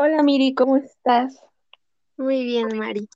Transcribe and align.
Hola 0.00 0.22
Miri, 0.22 0.54
¿cómo 0.54 0.76
estás? 0.76 1.42
Muy 2.16 2.44
bien, 2.44 2.78
Mari. 2.78 3.08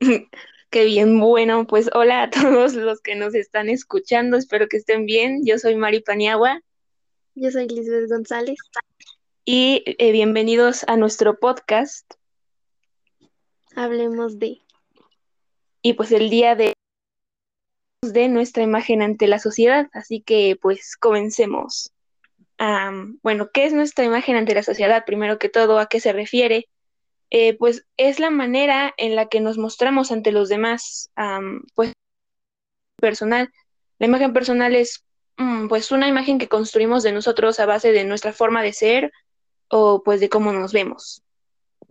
Qué 0.70 0.84
bien, 0.86 1.20
bueno, 1.20 1.66
pues 1.66 1.90
hola 1.92 2.22
a 2.22 2.30
todos 2.30 2.72
los 2.72 3.02
que 3.02 3.14
nos 3.14 3.34
están 3.34 3.68
escuchando, 3.68 4.38
espero 4.38 4.66
que 4.66 4.78
estén 4.78 5.04
bien. 5.04 5.44
Yo 5.44 5.58
soy 5.58 5.76
Mari 5.76 6.00
Paniagua 6.00 6.62
Yo 7.34 7.50
soy 7.50 7.68
Lisbeth 7.68 8.08
González. 8.08 8.56
y 9.44 9.84
eh, 9.84 10.12
bienvenidos 10.12 10.84
a 10.88 10.96
nuestro 10.96 11.38
podcast. 11.38 12.14
Hablemos 13.76 14.38
de. 14.38 14.62
Y 15.82 15.92
pues 15.92 16.10
el 16.10 16.30
día 16.30 16.54
de, 16.54 16.72
de 18.00 18.28
nuestra 18.30 18.62
imagen 18.62 19.02
ante 19.02 19.28
la 19.28 19.38
sociedad, 19.38 19.90
así 19.92 20.22
que 20.22 20.58
pues 20.58 20.96
comencemos. 20.96 21.93
Bueno, 23.22 23.50
¿qué 23.52 23.66
es 23.66 23.72
nuestra 23.72 24.04
imagen 24.04 24.36
ante 24.36 24.54
la 24.54 24.62
sociedad? 24.62 25.04
Primero 25.04 25.38
que 25.38 25.48
todo, 25.48 25.78
¿a 25.78 25.86
qué 25.86 26.00
se 26.00 26.12
refiere? 26.12 26.68
Eh, 27.30 27.56
pues 27.56 27.84
es 27.96 28.20
la 28.20 28.30
manera 28.30 28.94
en 28.96 29.16
la 29.16 29.26
que 29.26 29.40
nos 29.40 29.58
mostramos 29.58 30.12
ante 30.12 30.32
los 30.32 30.48
demás, 30.48 31.10
pues 31.74 31.92
personal. 33.00 33.52
La 33.98 34.06
imagen 34.06 34.32
personal 34.32 34.74
es 34.74 35.04
mm, 35.36 35.68
pues 35.68 35.90
una 35.90 36.08
imagen 36.08 36.38
que 36.38 36.48
construimos 36.48 37.02
de 37.02 37.12
nosotros 37.12 37.60
a 37.60 37.66
base 37.66 37.92
de 37.92 38.04
nuestra 38.04 38.32
forma 38.32 38.62
de 38.62 38.72
ser 38.72 39.12
o 39.68 40.02
pues 40.04 40.20
de 40.20 40.28
cómo 40.28 40.52
nos 40.52 40.72
vemos. 40.72 41.22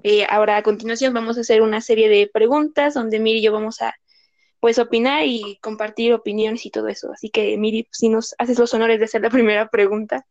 Eh, 0.01 0.25
ahora 0.29 0.57
a 0.57 0.63
continuación 0.63 1.13
vamos 1.13 1.37
a 1.37 1.41
hacer 1.41 1.61
una 1.61 1.81
serie 1.81 2.09
de 2.09 2.29
preguntas 2.33 2.93
donde 2.93 3.19
Miri 3.19 3.39
y 3.39 3.43
yo 3.43 3.51
vamos 3.51 3.81
a 3.81 3.95
pues 4.63 4.79
opinar 4.79 5.25
y 5.25 5.57
compartir 5.59 6.13
opiniones 6.13 6.65
y 6.65 6.69
todo 6.69 6.87
eso. 6.87 7.11
Así 7.11 7.29
que 7.29 7.57
Miri, 7.57 7.85
si 7.91 8.07
nos 8.07 8.33
haces 8.37 8.57
los 8.57 8.73
honores 8.73 8.97
de 8.97 9.03
hacer 9.03 9.21
la 9.21 9.29
primera 9.29 9.67
pregunta. 9.67 10.25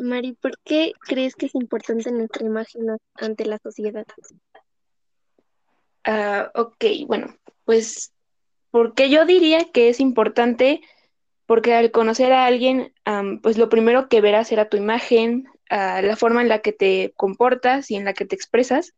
Mari, 0.00 0.34
¿por 0.34 0.52
qué 0.62 0.92
crees 1.00 1.34
que 1.34 1.46
es 1.46 1.56
importante 1.56 2.12
nuestra 2.12 2.46
imagen 2.46 2.82
ante 3.16 3.44
la 3.44 3.58
sociedad? 3.58 4.06
Ah, 6.04 6.52
ok, 6.54 6.84
bueno, 7.08 7.34
pues 7.64 8.12
porque 8.70 9.10
yo 9.10 9.24
diría 9.24 9.72
que 9.72 9.88
es 9.88 9.98
importante 9.98 10.80
porque 11.46 11.74
al 11.74 11.90
conocer 11.90 12.32
a 12.32 12.46
alguien, 12.46 12.94
pues 13.42 13.58
lo 13.58 13.68
primero 13.68 14.08
que 14.08 14.20
verás 14.20 14.46
será 14.46 14.68
tu 14.68 14.76
imagen, 14.76 15.48
ah, 15.68 16.00
la 16.00 16.14
forma 16.14 16.42
en 16.42 16.48
la 16.48 16.60
que 16.60 16.72
te 16.72 17.12
comportas 17.16 17.90
y 17.90 17.96
en 17.96 18.04
la 18.04 18.14
que 18.14 18.24
te 18.24 18.36
expresas. 18.36 18.94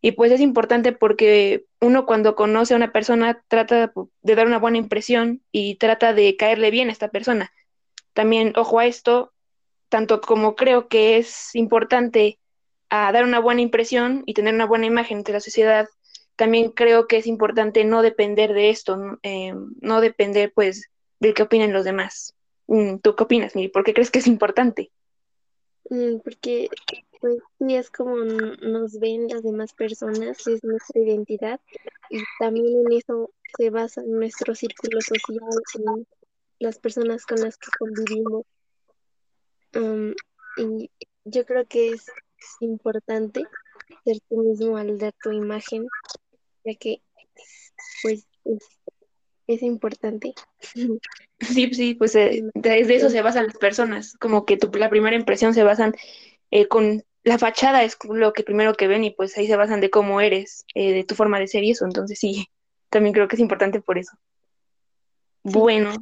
Y 0.00 0.12
pues 0.12 0.32
es 0.32 0.40
importante 0.40 0.92
porque 0.92 1.66
uno 1.80 2.06
cuando 2.06 2.34
conoce 2.34 2.74
a 2.74 2.76
una 2.76 2.92
persona 2.92 3.42
trata 3.48 3.92
de 4.22 4.34
dar 4.34 4.46
una 4.46 4.58
buena 4.58 4.78
impresión 4.78 5.42
y 5.52 5.74
trata 5.76 6.14
de 6.14 6.36
caerle 6.36 6.70
bien 6.70 6.88
a 6.88 6.92
esta 6.92 7.08
persona. 7.08 7.52
También, 8.14 8.52
ojo 8.56 8.78
a 8.78 8.86
esto, 8.86 9.32
tanto 9.88 10.20
como 10.20 10.56
creo 10.56 10.88
que 10.88 11.18
es 11.18 11.54
importante 11.54 12.38
ah, 12.88 13.12
dar 13.12 13.24
una 13.24 13.40
buena 13.40 13.60
impresión 13.60 14.22
y 14.26 14.34
tener 14.34 14.54
una 14.54 14.66
buena 14.66 14.86
imagen 14.86 15.18
ante 15.18 15.32
la 15.32 15.40
sociedad, 15.40 15.88
también 16.36 16.70
creo 16.70 17.06
que 17.06 17.18
es 17.18 17.26
importante 17.26 17.84
no 17.84 18.00
depender 18.00 18.54
de 18.54 18.70
esto, 18.70 18.96
no, 18.96 19.18
Eh, 19.22 19.52
depender 20.00 20.52
pues 20.54 20.88
del 21.18 21.34
que 21.34 21.42
opinen 21.42 21.72
los 21.74 21.84
demás. 21.84 22.34
Mm, 22.66 22.98
¿Tú 22.98 23.14
qué 23.14 23.24
opinas, 23.24 23.54
Miri? 23.54 23.68
¿Por 23.68 23.84
qué 23.84 23.92
crees 23.92 24.10
que 24.10 24.20
es 24.20 24.26
importante? 24.26 24.90
Mm, 25.90 26.20
Porque, 26.24 26.68
pues, 27.20 27.36
sí 27.58 27.76
es 27.76 27.90
como 27.90 28.16
nos 28.16 28.98
ven 28.98 29.28
las 29.28 29.42
demás 29.42 29.72
personas, 29.74 30.46
es 30.46 30.64
nuestra 30.64 31.00
identidad 31.00 31.60
y 32.08 32.22
también 32.38 32.86
en 32.86 32.92
eso 32.92 33.30
se 33.56 33.70
basa 33.70 34.02
nuestro 34.02 34.54
círculo 34.54 35.00
social, 35.00 35.42
en 35.78 36.06
las 36.58 36.78
personas 36.78 37.26
con 37.26 37.40
las 37.40 37.56
que 37.56 37.68
convivimos. 37.78 38.44
Um, 39.74 40.14
y 40.56 40.90
yo 41.24 41.44
creo 41.44 41.66
que 41.66 41.90
es 41.90 42.06
importante 42.60 43.44
ser 44.04 44.18
tú 44.28 44.42
mismo 44.42 44.76
al 44.76 44.98
dar 44.98 45.14
tu 45.22 45.30
imagen, 45.30 45.86
ya 46.64 46.74
que, 46.74 47.02
pues, 48.02 48.26
es, 48.44 48.64
es 49.46 49.62
importante. 49.62 50.34
Sí, 51.40 51.72
sí, 51.74 51.94
pues 51.94 52.14
eh, 52.14 52.42
de, 52.54 52.84
de 52.84 52.94
eso 52.94 53.10
se 53.10 53.22
basan 53.22 53.46
las 53.46 53.58
personas, 53.58 54.16
como 54.18 54.44
que 54.46 54.56
tu, 54.56 54.70
la 54.78 54.90
primera 54.90 55.16
impresión 55.16 55.54
se 55.54 55.64
basan 55.64 55.94
eh, 56.50 56.66
con 56.66 57.04
la 57.24 57.38
fachada, 57.38 57.82
es 57.84 57.96
lo 58.04 58.32
que 58.32 58.42
primero 58.42 58.74
que 58.74 58.88
ven 58.88 59.04
y 59.04 59.10
pues 59.12 59.36
ahí 59.38 59.46
se 59.46 59.56
basan 59.56 59.80
de 59.80 59.90
cómo 59.90 60.20
eres, 60.20 60.64
eh, 60.74 60.92
de 60.92 61.04
tu 61.04 61.14
forma 61.14 61.38
de 61.38 61.48
ser 61.48 61.64
y 61.64 61.72
eso, 61.72 61.84
entonces 61.84 62.18
sí, 62.18 62.48
también 62.90 63.14
creo 63.14 63.28
que 63.28 63.36
es 63.36 63.40
importante 63.40 63.80
por 63.80 63.98
eso. 63.98 64.16
Sí, 65.44 65.58
Bueno, 65.58 65.92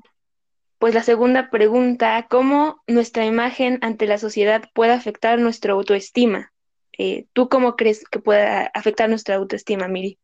pues 0.79 0.95
la 0.95 1.03
segunda 1.03 1.51
pregunta, 1.51 2.27
¿cómo 2.31 2.83
nuestra 2.87 3.25
imagen 3.27 3.79
ante 3.83 4.07
la 4.07 4.19
sociedad 4.19 4.65
puede 4.75 4.93
afectar 4.93 5.39
nuestra 5.39 5.73
autoestima? 5.75 6.53
Eh, 6.99 7.27
¿tú 7.33 7.49
cómo 7.49 7.77
crees 7.77 8.05
que 8.09 8.21
pueda 8.21 8.67
afectar 8.75 9.09
nuestra 9.09 9.37
autoestima, 9.37 9.89
Miri? 9.89 10.19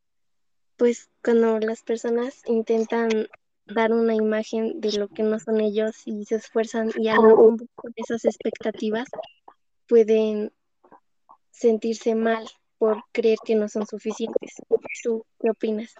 pues 0.76 1.08
cuando 1.22 1.58
las 1.60 1.82
personas 1.82 2.42
intentan 2.46 3.28
dar 3.66 3.92
una 3.92 4.14
imagen 4.14 4.80
de 4.80 4.92
lo 4.92 5.08
que 5.08 5.22
no 5.22 5.38
son 5.38 5.60
ellos 5.60 6.02
y 6.04 6.24
se 6.26 6.36
esfuerzan 6.36 6.92
y 6.96 7.08
al 7.08 7.22
no 7.22 7.36
cumplir 7.36 7.70
con 7.74 7.92
esas 7.96 8.24
expectativas, 8.24 9.08
pueden 9.86 10.52
sentirse 11.54 12.14
mal 12.14 12.46
por 12.78 13.02
creer 13.12 13.38
que 13.44 13.54
no 13.54 13.68
son 13.68 13.86
suficientes. 13.86 14.54
¿Tú 15.02 15.24
qué 15.40 15.50
opinas? 15.50 15.94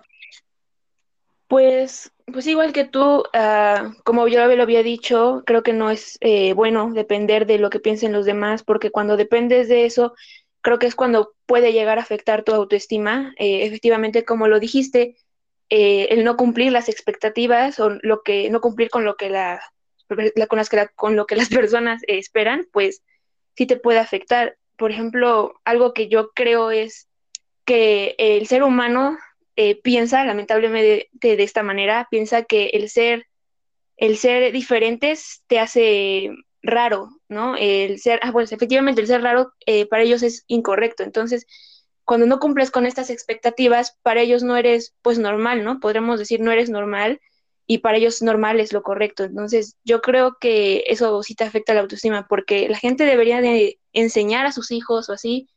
Pues, 1.47 2.13
pues 2.27 2.47
igual 2.47 2.73
que 2.73 2.85
tú, 2.85 3.23
ah, 3.33 3.93
como 4.05 4.27
yo 4.29 4.45
lo 4.47 4.63
había 4.63 4.83
dicho, 4.83 5.43
creo 5.47 5.63
que 5.63 5.73
no 5.73 5.91
es 5.91 6.19
eh, 6.21 6.53
bueno 6.55 6.91
depender 6.93 7.47
de 7.47 7.59
lo 7.59 7.71
que 7.71 7.81
piensen 7.81 8.13
los 8.13 8.27
demás, 8.27 8.65
porque 8.65 8.91
cuando 8.91 9.17
dependes 9.17 9.69
de 9.69 9.85
eso, 9.85 10.15
creo 10.63 10.79
que 10.79 10.87
es 10.87 10.95
cuando 10.95 11.35
puede 11.47 11.73
llegar 11.73 11.99
a 11.99 12.03
afectar 12.03 12.43
tu 12.43 12.53
autoestima. 12.55 13.35
Eh, 13.39 13.67
efectivamente, 13.67 14.25
como 14.25 14.49
lo 14.49 14.59
dijiste, 14.59 15.17
eh, 15.71 16.09
el 16.11 16.25
no 16.25 16.37
cumplir 16.37 16.73
las 16.73 16.89
expectativas 16.89 17.79
o 17.81 17.91
lo 18.03 18.23
que 18.23 18.51
no 18.51 18.61
cumplir 18.61 18.91
con 18.91 19.05
lo 19.05 19.17
que 19.17 19.31
la, 19.31 19.61
con 20.49 20.59
las 20.59 20.69
que 20.69 20.89
con 20.97 21.17
lo 21.17 21.27
que 21.27 21.37
las 21.37 21.49
personas 21.51 22.03
esperan, 22.07 22.67
pues 22.73 23.03
sí 23.57 23.67
te 23.67 23.77
puede 23.77 23.99
afectar. 23.99 24.57
Por 24.77 24.91
ejemplo, 24.91 25.61
algo 25.65 25.93
que 25.93 26.09
yo 26.09 26.31
creo 26.35 26.71
es 26.71 27.09
que 27.65 28.15
el 28.19 28.47
ser 28.47 28.63
humano 28.63 29.17
eh, 29.57 29.81
piensa, 29.81 30.25
lamentablemente 30.25 31.09
de, 31.13 31.43
esta 31.43 31.63
manera, 31.63 32.09
piensa 32.11 32.43
que 32.43 32.67
el 32.75 32.89
ser, 32.89 33.27
el 33.97 34.17
ser 34.17 34.53
diferentes 34.53 35.43
te 35.47 35.61
hace 35.61 36.31
raro, 36.63 37.11
¿no? 37.29 37.57
El 37.57 38.01
ser, 38.01 38.21
ah, 38.23 38.33
pues 38.33 38.53
efectivamente 38.53 39.01
el 39.01 39.07
ser 39.07 39.23
raro 39.23 39.53
eh, 39.67 39.87
para 39.87 40.03
ellos 40.03 40.23
es 40.23 40.45
incorrecto. 40.49 41.03
Entonces, 41.03 41.47
cuando 42.05 42.27
no 42.27 42.41
cumples 42.41 42.71
con 42.71 42.87
estas 42.87 43.11
expectativas, 43.11 43.97
para 44.03 44.21
ellos 44.23 44.43
no 44.43 44.57
eres 44.57 44.95
pues 45.03 45.19
normal, 45.19 45.65
¿no? 45.65 45.81
Podremos 45.81 46.19
decir 46.19 46.41
no 46.41 46.53
eres 46.53 46.71
normal 46.71 47.21
y 47.67 47.79
para 47.79 47.99
ellos 47.99 48.23
normal 48.23 48.61
es 48.61 48.73
lo 48.73 48.83
correcto. 48.83 49.25
Entonces, 49.25 49.77
yo 49.85 50.01
creo 50.01 50.37
que 50.41 50.85
eso 50.87 51.23
sí 51.23 51.35
te 51.35 51.45
afecta 51.45 51.75
la 51.75 51.81
autoestima 51.81 52.27
porque 52.29 52.69
la 52.69 52.79
gente 52.79 53.05
debería 53.05 53.41
de 53.41 53.79
enseñar 53.93 54.47
a 54.47 54.53
sus 54.53 54.71
hijos 54.71 55.09
o 55.09 55.13
así 55.13 55.49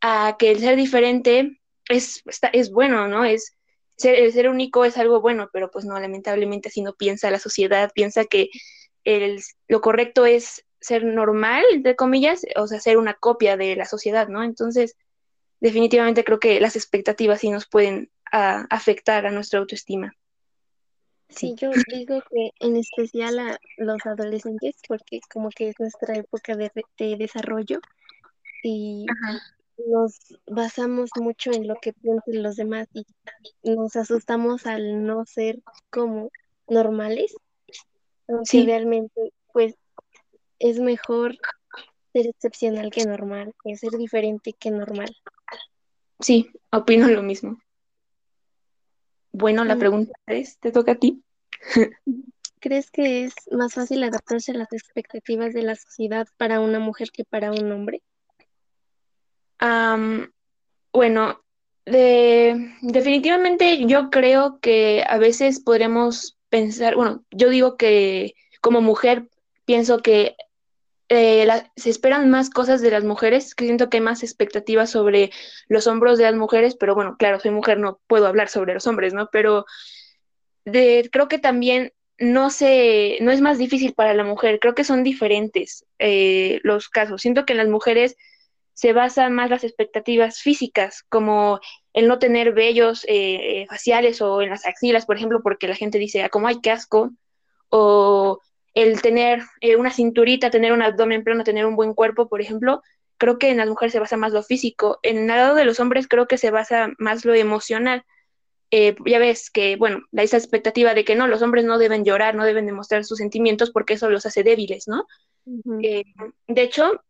a 0.00 0.36
que 0.38 0.50
el 0.50 0.60
ser 0.60 0.76
diferente 0.76 1.60
es, 1.88 2.22
es 2.52 2.70
bueno, 2.70 3.08
¿no? 3.08 3.24
Es, 3.24 3.56
ser, 3.96 4.16
el 4.16 4.32
ser 4.32 4.48
único 4.48 4.84
es 4.84 4.98
algo 4.98 5.20
bueno, 5.20 5.48
pero 5.52 5.70
pues 5.70 5.84
no, 5.84 5.98
lamentablemente 5.98 6.68
así 6.68 6.82
no 6.82 6.94
piensa 6.94 7.30
la 7.30 7.38
sociedad, 7.38 7.90
piensa 7.94 8.24
que 8.24 8.50
el, 9.04 9.40
lo 9.68 9.80
correcto 9.80 10.26
es 10.26 10.64
ser 10.80 11.04
normal, 11.04 11.64
entre 11.72 11.96
comillas, 11.96 12.42
o 12.56 12.66
sea, 12.66 12.80
ser 12.80 12.98
una 12.98 13.14
copia 13.14 13.56
de 13.56 13.74
la 13.74 13.86
sociedad, 13.86 14.28
¿no? 14.28 14.44
Entonces, 14.44 14.96
definitivamente 15.60 16.24
creo 16.24 16.38
que 16.38 16.60
las 16.60 16.76
expectativas 16.76 17.40
sí 17.40 17.50
nos 17.50 17.66
pueden 17.66 18.10
a, 18.30 18.66
afectar 18.70 19.26
a 19.26 19.30
nuestra 19.30 19.60
autoestima. 19.60 20.14
Sí, 21.28 21.54
yo 21.56 21.70
digo 21.86 22.22
que 22.30 22.52
en 22.60 22.76
especial 22.76 23.38
a 23.38 23.58
los 23.76 24.04
adolescentes, 24.06 24.76
porque 24.88 25.20
como 25.32 25.50
que 25.50 25.68
es 25.68 25.74
nuestra 25.78 26.16
época 26.16 26.56
de, 26.56 26.70
de 26.98 27.16
desarrollo 27.16 27.80
y 28.62 29.06
Ajá. 29.10 29.40
nos 29.86 30.18
basamos 30.46 31.10
mucho 31.20 31.52
en 31.52 31.68
lo 31.68 31.76
que 31.76 31.92
piensan 31.92 32.42
los 32.42 32.56
demás 32.56 32.88
y 32.94 33.04
nos 33.62 33.94
asustamos 33.96 34.66
al 34.66 35.04
no 35.04 35.24
ser 35.26 35.60
como 35.90 36.30
normales, 36.66 37.36
aunque 38.26 38.46
sí, 38.46 38.64
realmente 38.64 39.32
pues 39.52 39.74
es 40.58 40.80
mejor 40.80 41.36
ser 42.12 42.26
excepcional 42.26 42.90
que 42.90 43.04
normal, 43.04 43.54
que 43.62 43.76
ser 43.76 43.92
diferente 43.92 44.54
que 44.54 44.70
normal. 44.70 45.14
sí, 46.20 46.50
opino 46.72 47.08
lo 47.08 47.22
mismo. 47.22 47.58
Bueno, 49.32 49.64
la 49.64 49.76
Mm, 49.76 49.78
pregunta 49.78 50.12
es, 50.26 50.58
¿te 50.58 50.72
toca 50.72 50.92
a 50.92 50.94
ti? 50.96 51.22
¿Crees 52.60 52.90
que 52.90 53.24
es 53.24 53.34
más 53.52 53.74
fácil 53.74 54.02
adaptarse 54.02 54.52
a 54.52 54.56
las 54.56 54.72
expectativas 54.72 55.54
de 55.54 55.62
la 55.62 55.76
sociedad 55.76 56.26
para 56.36 56.60
una 56.60 56.78
mujer 56.80 57.10
que 57.12 57.24
para 57.24 57.52
un 57.52 57.70
hombre? 57.72 58.02
Um, 59.60 60.26
Bueno, 60.92 61.42
de, 61.86 62.74
definitivamente 62.82 63.86
yo 63.86 64.10
creo 64.10 64.58
que 64.60 65.04
a 65.08 65.18
veces 65.18 65.60
podremos 65.60 66.38
pensar, 66.48 66.96
bueno, 66.96 67.24
yo 67.30 67.50
digo 67.50 67.76
que 67.76 68.34
como 68.60 68.80
mujer 68.80 69.28
pienso 69.64 69.98
que 69.98 70.36
eh, 71.08 71.48
se 71.76 71.90
esperan 71.90 72.30
más 72.30 72.50
cosas 72.50 72.80
de 72.80 72.90
las 72.90 73.04
mujeres, 73.04 73.54
que 73.54 73.64
siento 73.64 73.88
que 73.88 73.98
hay 73.98 74.02
más 74.02 74.22
expectativas 74.22 74.90
sobre 74.90 75.30
los 75.68 75.86
hombros 75.86 76.18
de 76.18 76.24
las 76.24 76.34
mujeres, 76.34 76.76
pero 76.76 76.94
bueno, 76.94 77.16
claro, 77.18 77.40
soy 77.40 77.50
mujer, 77.50 77.78
no 77.78 78.00
puedo 78.06 78.26
hablar 78.26 78.48
sobre 78.48 78.74
los 78.74 78.86
hombres, 78.86 79.14
¿no? 79.14 79.28
Pero 79.32 79.64
creo 80.64 81.28
que 81.28 81.38
también 81.38 81.92
no 82.18 82.50
se, 82.50 83.18
no 83.20 83.30
es 83.30 83.40
más 83.40 83.58
difícil 83.58 83.94
para 83.94 84.12
la 84.12 84.24
mujer, 84.24 84.58
creo 84.60 84.74
que 84.74 84.84
son 84.84 85.04
diferentes 85.04 85.86
eh, 85.98 86.60
los 86.62 86.88
casos. 86.88 87.22
Siento 87.22 87.46
que 87.46 87.52
en 87.52 87.58
las 87.58 87.68
mujeres 87.68 88.16
se 88.74 88.92
basan 88.92 89.34
más 89.34 89.50
las 89.50 89.64
expectativas 89.64 90.40
físicas, 90.40 91.04
como 91.08 91.60
el 91.92 92.06
no 92.06 92.18
tener 92.18 92.52
vellos 92.52 93.04
eh, 93.08 93.66
faciales 93.68 94.20
o 94.20 94.42
en 94.42 94.50
las 94.50 94.66
axilas, 94.66 95.06
por 95.06 95.16
ejemplo, 95.16 95.40
porque 95.42 95.68
la 95.68 95.74
gente 95.74 95.98
dice, 95.98 96.22
ah, 96.22 96.28
como 96.28 96.48
hay 96.48 96.60
casco, 96.60 97.10
o 97.70 98.40
el 98.74 99.02
tener 99.02 99.42
eh, 99.60 99.76
una 99.76 99.90
cinturita, 99.90 100.50
tener 100.50 100.72
un 100.72 100.82
abdomen 100.82 101.24
plano, 101.24 101.44
tener 101.44 101.66
un 101.66 101.76
buen 101.76 101.94
cuerpo, 101.94 102.28
por 102.28 102.40
ejemplo, 102.40 102.82
creo 103.16 103.38
que 103.38 103.50
en 103.50 103.56
las 103.56 103.68
mujeres 103.68 103.92
se 103.92 104.00
basa 104.00 104.16
más 104.16 104.32
lo 104.32 104.42
físico. 104.42 105.00
En 105.02 105.18
el 105.18 105.26
lado 105.26 105.54
de 105.54 105.64
los 105.64 105.80
hombres 105.80 106.06
creo 106.06 106.26
que 106.26 106.38
se 106.38 106.50
basa 106.50 106.92
más 106.98 107.24
lo 107.24 107.34
emocional. 107.34 108.04
Eh, 108.70 108.94
ya 109.06 109.18
ves 109.18 109.50
que, 109.50 109.76
bueno, 109.76 110.02
esa 110.12 110.36
expectativa 110.36 110.94
de 110.94 111.04
que 111.04 111.16
no, 111.16 111.26
los 111.26 111.42
hombres 111.42 111.64
no 111.64 111.78
deben 111.78 112.04
llorar, 112.04 112.34
no 112.34 112.44
deben 112.44 112.66
demostrar 112.66 113.04
sus 113.04 113.18
sentimientos 113.18 113.70
porque 113.70 113.94
eso 113.94 114.10
los 114.10 114.26
hace 114.26 114.42
débiles, 114.42 114.86
¿no? 114.86 115.06
Eh, 115.82 116.04
de 116.46 116.62
hecho, 116.62 117.02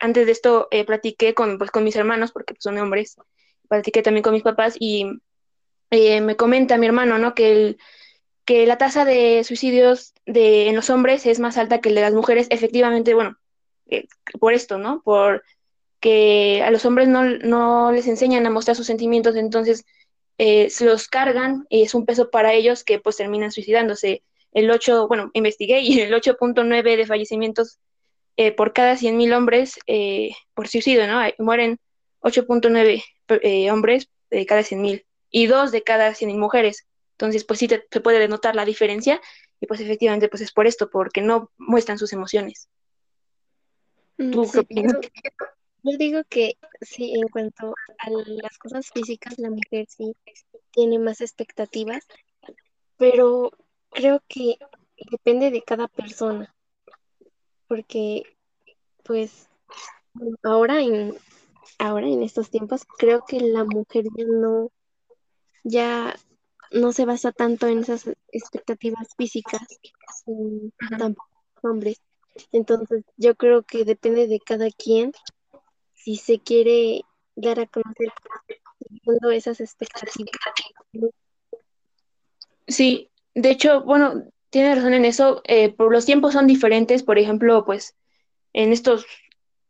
antes 0.00 0.26
de 0.26 0.32
esto 0.32 0.68
platiqué 0.86 1.34
con, 1.34 1.58
pues, 1.58 1.70
con 1.70 1.84
mis 1.84 1.96
hermanos, 1.96 2.30
porque 2.30 2.54
pues, 2.54 2.62
son 2.62 2.78
hombres, 2.78 3.16
platiqué 3.68 4.02
también 4.02 4.22
con 4.22 4.32
mis 4.32 4.44
papás 4.44 4.76
y 4.78 5.06
me 5.90 6.36
comenta 6.36 6.78
mi 6.78 6.86
hermano, 6.86 7.18
¿no? 7.18 7.34
Que 7.34 7.76
que 8.50 8.66
la 8.66 8.78
tasa 8.78 9.04
de 9.04 9.44
suicidios 9.44 10.12
de, 10.26 10.66
en 10.66 10.74
los 10.74 10.90
hombres 10.90 11.24
es 11.24 11.38
más 11.38 11.56
alta 11.56 11.80
que 11.80 11.90
la 11.90 12.00
de 12.00 12.06
las 12.06 12.14
mujeres, 12.14 12.48
efectivamente, 12.50 13.14
bueno, 13.14 13.38
eh, 13.86 14.08
por 14.40 14.54
esto, 14.54 14.76
¿no? 14.76 15.02
Por 15.04 15.44
que 16.00 16.60
a 16.64 16.72
los 16.72 16.84
hombres 16.84 17.06
no, 17.06 17.92
les 17.92 18.08
enseñan 18.08 18.44
a 18.46 18.50
mostrar 18.50 18.76
sus 18.76 18.88
sentimientos, 18.88 19.36
entonces 19.36 19.84
eh, 20.38 20.68
se 20.68 20.84
los 20.84 21.06
cargan 21.06 21.64
y 21.68 21.82
es 21.82 21.94
un 21.94 22.04
peso 22.04 22.28
para 22.32 22.52
ellos 22.52 22.82
que 22.82 22.98
pues 22.98 23.18
terminan 23.18 23.52
suicidándose. 23.52 24.24
El 24.50 24.68
8, 24.68 25.06
bueno, 25.06 25.30
investigué 25.32 25.82
y 25.82 26.00
el 26.00 26.12
8.9 26.12 26.96
de 26.96 27.06
fallecimientos 27.06 27.78
eh, 28.36 28.50
por 28.50 28.72
cada 28.72 28.96
100.000 28.96 29.32
hombres 29.32 29.78
por 30.54 30.66
suicidio, 30.66 31.06
¿no? 31.06 31.20
Mueren 31.38 31.78
8.9 32.22 33.70
hombres 33.70 34.08
de 34.28 34.44
cada 34.44 34.62
100.000 34.62 35.04
y 35.30 35.46
dos 35.46 35.70
de 35.70 35.84
cada 35.84 36.10
100.000 36.14 36.36
mujeres. 36.36 36.88
Entonces, 37.20 37.44
pues 37.44 37.58
sí 37.58 37.68
se 37.68 38.00
puede 38.00 38.18
denotar 38.18 38.56
la 38.56 38.64
diferencia 38.64 39.20
y 39.60 39.66
pues 39.66 39.78
efectivamente 39.80 40.30
pues 40.30 40.40
es 40.40 40.52
por 40.52 40.66
esto, 40.66 40.88
porque 40.88 41.20
no 41.20 41.50
muestran 41.58 41.98
sus 41.98 42.14
emociones. 42.14 42.70
Mm, 44.16 44.30
¿Tú 44.30 44.50
qué 44.50 44.60
opinas? 44.60 44.96
Yo, 45.82 45.98
digo 45.98 46.22
que 46.30 46.54
sí, 46.80 47.12
en 47.14 47.28
cuanto 47.28 47.74
a 47.98 48.10
las 48.10 48.56
cosas 48.56 48.88
físicas, 48.90 49.38
la 49.38 49.50
mujer 49.50 49.84
sí 49.86 50.16
tiene 50.70 50.98
más 50.98 51.20
expectativas, 51.20 52.06
pero 52.96 53.50
creo 53.90 54.22
que 54.26 54.56
depende 55.10 55.50
de 55.50 55.60
cada 55.60 55.88
persona, 55.88 56.54
porque 57.68 58.22
pues 59.02 59.46
ahora 60.42 60.80
en 60.80 61.18
ahora 61.78 62.06
en 62.06 62.22
estos 62.22 62.48
tiempos 62.48 62.86
creo 62.96 63.26
que 63.28 63.40
la 63.40 63.64
mujer 63.64 64.04
ya 64.16 64.24
no 64.26 64.70
ya 65.64 66.16
no 66.70 66.92
se 66.92 67.04
basa 67.04 67.32
tanto 67.32 67.66
en 67.66 67.80
esas 67.80 68.08
expectativas 68.32 69.08
físicas, 69.16 69.62
tampoco 70.98 71.28
hombres. 71.62 72.00
Entonces, 72.52 73.04
yo 73.16 73.34
creo 73.34 73.62
que 73.62 73.84
depende 73.84 74.26
de 74.26 74.40
cada 74.40 74.70
quien 74.70 75.12
si 75.94 76.16
se 76.16 76.38
quiere 76.38 77.02
dar 77.34 77.60
a 77.60 77.66
conocer 77.66 78.12
esas 79.32 79.60
expectativas. 79.60 80.32
Sí, 82.66 83.10
de 83.34 83.50
hecho, 83.50 83.82
bueno, 83.82 84.24
tiene 84.50 84.74
razón 84.74 84.94
en 84.94 85.04
eso. 85.04 85.42
Eh, 85.44 85.72
por 85.72 85.92
los 85.92 86.06
tiempos 86.06 86.32
son 86.32 86.46
diferentes. 86.46 87.02
Por 87.02 87.18
ejemplo, 87.18 87.64
pues 87.64 87.96
en 88.52 88.72
estos 88.72 89.06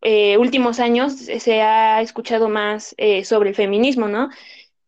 eh, 0.03 0.39
últimos 0.39 0.81
años 0.81 1.15
se 1.15 1.63
ha 1.63 2.01
escuchado 2.01 2.49
más 2.49 2.95
eh, 2.99 3.25
sobre 3.25 3.51
el 3.51 3.55
feminismo, 3.55 4.09
¿no? 4.09 4.31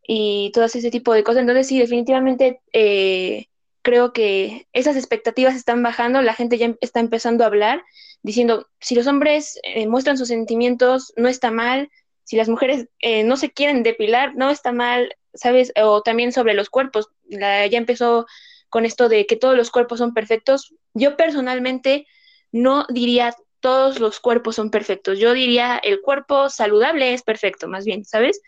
Y 0.06 0.50
todo 0.52 0.64
ese 0.64 0.90
tipo 0.90 1.12
de 1.14 1.24
cosas. 1.24 1.42
Entonces, 1.42 1.66
sí, 1.66 1.78
definitivamente 1.78 2.60
eh, 2.72 3.46
creo 3.82 4.12
que 4.12 4.66
esas 4.72 4.96
expectativas 4.96 5.54
están 5.54 5.82
bajando, 5.82 6.22
la 6.22 6.34
gente 6.34 6.58
ya 6.58 6.74
está 6.80 7.00
empezando 7.00 7.44
a 7.44 7.48
hablar, 7.48 7.82
diciendo, 8.22 8.68
si 8.80 8.94
los 8.94 9.06
hombres 9.06 9.58
eh, 9.62 9.86
muestran 9.86 10.18
sus 10.18 10.28
sentimientos, 10.28 11.12
no 11.16 11.28
está 11.28 11.50
mal, 11.50 11.90
si 12.24 12.36
las 12.36 12.48
mujeres 12.48 12.88
eh, 13.00 13.24
no 13.24 13.36
se 13.36 13.50
quieren 13.50 13.82
depilar, 13.82 14.34
no 14.36 14.50
está 14.50 14.72
mal, 14.72 15.14
¿sabes? 15.34 15.72
O 15.82 16.02
también 16.02 16.32
sobre 16.32 16.54
los 16.54 16.70
cuerpos, 16.70 17.08
ya 17.28 17.66
empezó 17.66 18.26
con 18.68 18.84
esto 18.84 19.08
de 19.08 19.26
que 19.26 19.36
todos 19.36 19.56
los 19.56 19.70
cuerpos 19.70 19.98
son 19.98 20.14
perfectos. 20.14 20.74
Yo 20.94 21.16
personalmente 21.16 22.06
no 22.52 22.86
diría 22.88 23.34
todos 23.60 24.00
los 24.00 24.18
cuerpos 24.18 24.56
son 24.56 24.70
perfectos, 24.70 25.18
yo 25.18 25.32
diría 25.32 25.78
el 25.78 26.00
cuerpo 26.00 26.50
saludable 26.50 27.14
es 27.14 27.22
perfecto, 27.22 27.68
más 27.68 27.84
bien, 27.84 28.04
¿sabes? 28.04 28.40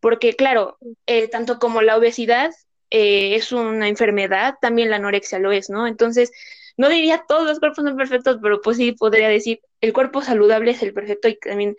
Porque 0.00 0.34
claro, 0.34 0.78
eh, 1.06 1.28
tanto 1.28 1.58
como 1.58 1.82
la 1.82 1.96
obesidad 1.96 2.50
eh, 2.90 3.36
es 3.36 3.52
una 3.52 3.88
enfermedad, 3.88 4.54
también 4.60 4.90
la 4.90 4.96
anorexia 4.96 5.38
lo 5.38 5.52
es, 5.52 5.70
¿no? 5.70 5.86
Entonces, 5.86 6.32
no 6.76 6.88
diría 6.88 7.24
todos 7.28 7.46
los 7.46 7.60
cuerpos 7.60 7.84
son 7.84 7.96
perfectos, 7.96 8.38
pero 8.42 8.60
pues 8.62 8.78
sí 8.78 8.92
podría 8.92 9.28
decir, 9.28 9.60
el 9.80 9.92
cuerpo 9.92 10.22
saludable 10.22 10.72
es 10.72 10.82
el 10.82 10.94
perfecto 10.94 11.28
y 11.28 11.38
también 11.38 11.76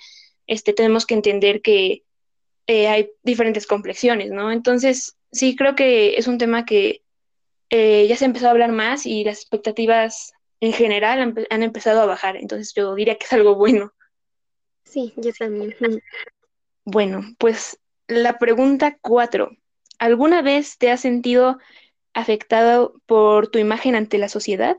este, 0.48 0.74
tenemos 0.74 1.06
que 1.06 1.16
entender 1.16 1.62
que 1.62 2.04
eh, 2.68 2.88
hay 2.88 3.12
diferentes 3.24 3.68
complexiones, 3.68 4.30
¿no? 4.32 4.52
Entonces, 4.52 5.18
sí 5.32 5.56
creo 5.56 5.76
que 5.76 6.18
es 6.18 6.28
un 6.28 6.38
tema 6.38 6.66
que 6.66 7.02
ya 7.70 8.18
se 8.18 8.26
empezó 8.26 8.48
a 8.48 8.52
hablar 8.52 8.74
más 8.74 9.06
y 9.06 9.24
las 9.24 9.38
expectativas 9.38 10.34
en 10.60 10.74
general 10.74 11.22
han, 11.22 11.36
han 11.50 11.64
empezado 11.64 12.02
a 12.02 12.06
bajar, 12.06 12.36
entonces 12.36 12.74
yo 12.76 12.94
diría 12.96 13.16
que 13.18 13.26
es 13.26 13.34
algo 13.34 13.56
bueno. 13.56 13.94
Sí, 14.84 15.14
yo 15.16 15.32
también. 15.32 15.74
Bueno, 16.84 17.22
pues 17.38 17.80
la 18.12 18.38
pregunta 18.38 18.98
cuatro. 19.02 19.52
¿Alguna 20.00 20.42
vez 20.42 20.78
te 20.78 20.92
has 20.92 21.02
sentido 21.02 21.58
afectado 22.14 23.02
por 23.06 23.48
tu 23.48 23.60
imagen 23.60 23.96
ante 23.96 24.18
la 24.18 24.30
sociedad? 24.30 24.78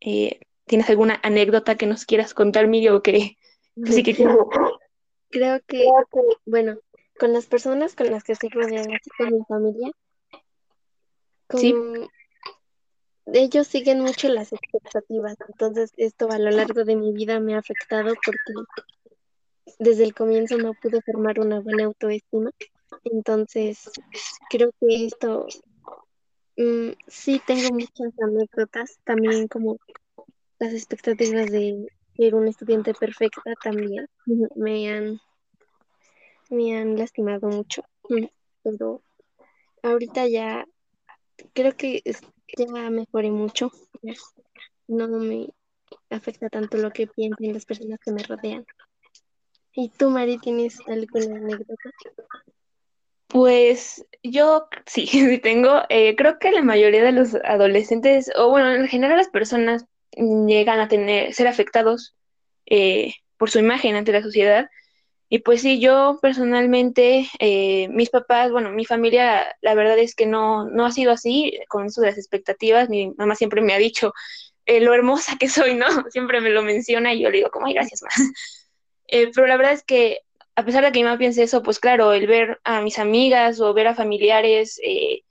Eh, 0.00 0.40
¿Tienes 0.66 0.90
alguna 0.90 1.20
anécdota 1.22 1.76
que 1.76 1.86
nos 1.86 2.04
quieras 2.04 2.34
contar, 2.34 2.66
Miguel, 2.66 2.94
o 2.94 3.02
que, 3.02 3.36
sí 3.84 4.02
que 4.02 4.14
Creo 5.30 5.60
que, 5.66 5.88
bueno, 6.44 6.78
con 7.18 7.32
las 7.32 7.46
personas 7.46 7.94
con 7.94 8.10
las 8.10 8.24
que 8.24 8.32
estoy 8.32 8.48
rodeada, 8.48 8.98
con 9.18 9.32
mi 9.32 9.44
familia, 9.44 9.90
¿Sí? 11.50 11.74
ellos 13.26 13.66
siguen 13.66 14.00
mucho 14.00 14.28
las 14.28 14.52
expectativas, 14.52 15.36
entonces 15.48 15.92
esto 15.96 16.30
a 16.30 16.38
lo 16.38 16.50
largo 16.50 16.84
de 16.84 16.96
mi 16.96 17.12
vida 17.12 17.40
me 17.40 17.54
ha 17.54 17.58
afectado 17.58 18.14
porque 18.24 18.52
desde 19.78 20.04
el 20.04 20.14
comienzo 20.14 20.56
no 20.58 20.72
pude 20.74 21.00
formar 21.02 21.40
una 21.40 21.60
buena 21.60 21.84
autoestima. 21.84 22.50
Entonces, 23.04 23.90
creo 24.50 24.70
que 24.80 25.06
esto 25.06 25.46
mm, 26.56 26.90
sí 27.06 27.40
tengo 27.46 27.72
muchas 27.72 28.12
anécdotas, 28.20 28.98
también 29.04 29.48
como 29.48 29.78
las 30.58 30.72
expectativas 30.72 31.50
de 31.50 31.86
ser 32.16 32.34
un 32.34 32.48
estudiante 32.48 32.94
perfecta 32.94 33.52
también 33.62 34.06
me 34.54 34.90
han, 34.90 35.20
me 36.50 36.78
han 36.78 36.96
lastimado 36.96 37.48
mucho. 37.48 37.82
Pero 38.62 39.02
ahorita 39.82 40.26
ya 40.26 40.64
creo 41.52 41.76
que 41.76 42.02
ya 42.56 42.90
mejoré 42.90 43.30
mucho. 43.30 43.70
No 44.88 45.08
me 45.08 45.48
afecta 46.10 46.48
tanto 46.48 46.78
lo 46.78 46.90
que 46.90 47.06
piensan 47.06 47.52
las 47.52 47.66
personas 47.66 47.98
que 48.00 48.12
me 48.12 48.22
rodean. 48.22 48.64
¿Y 49.78 49.90
tú, 49.90 50.08
Mari, 50.08 50.38
tienes 50.38 50.78
alguna 50.86 51.36
anécdota? 51.36 51.90
Pues 53.28 54.02
yo 54.22 54.68
sí, 54.86 55.06
sí 55.06 55.38
tengo. 55.38 55.82
Eh, 55.90 56.16
creo 56.16 56.38
que 56.38 56.50
la 56.50 56.62
mayoría 56.62 57.04
de 57.04 57.12
los 57.12 57.34
adolescentes, 57.44 58.30
o 58.36 58.48
bueno, 58.48 58.72
en 58.72 58.88
general 58.88 59.18
las 59.18 59.28
personas 59.28 59.84
llegan 60.12 60.80
a 60.80 60.88
tener, 60.88 61.34
ser 61.34 61.46
afectados 61.46 62.16
eh, 62.64 63.12
por 63.36 63.50
su 63.50 63.58
imagen 63.58 63.96
ante 63.96 64.12
la 64.12 64.22
sociedad. 64.22 64.70
Y 65.28 65.40
pues 65.40 65.60
sí, 65.60 65.78
yo 65.78 66.20
personalmente, 66.22 67.28
eh, 67.38 67.88
mis 67.88 68.08
papás, 68.08 68.50
bueno, 68.50 68.70
mi 68.70 68.86
familia, 68.86 69.44
la 69.60 69.74
verdad 69.74 69.98
es 69.98 70.14
que 70.14 70.24
no, 70.24 70.70
no 70.70 70.86
ha 70.86 70.90
sido 70.90 71.12
así 71.12 71.58
con 71.68 71.84
eso 71.84 72.00
de 72.00 72.06
las 72.08 72.18
expectativas. 72.18 72.88
Mi 72.88 73.12
mamá 73.18 73.34
siempre 73.34 73.60
me 73.60 73.74
ha 73.74 73.78
dicho 73.78 74.14
lo 74.66 74.94
hermosa 74.94 75.36
que 75.38 75.50
soy, 75.50 75.74
¿no? 75.74 75.86
Siempre 76.10 76.40
me 76.40 76.50
lo 76.50 76.62
menciona 76.62 77.12
y 77.12 77.20
yo 77.20 77.30
le 77.30 77.36
digo, 77.38 77.50
como, 77.50 77.66
ay, 77.66 77.74
gracias, 77.74 78.02
más. 78.02 78.14
Eh, 79.08 79.30
pero 79.34 79.46
la 79.46 79.56
verdad 79.56 79.72
es 79.72 79.82
que, 79.84 80.20
a 80.54 80.64
pesar 80.64 80.84
de 80.84 80.92
que 80.92 80.98
mi 80.98 81.04
mamá 81.04 81.18
piense 81.18 81.42
eso, 81.42 81.62
pues 81.62 81.78
claro, 81.78 82.12
el 82.12 82.26
ver 82.26 82.60
a 82.64 82.80
mis 82.80 82.98
amigas 82.98 83.60
o 83.60 83.74
ver 83.74 83.88
a 83.88 83.94
familiares 83.94 84.80
eh, 84.84 85.22